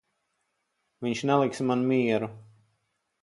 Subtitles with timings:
[1.07, 2.31] Viņš neliks man mieru.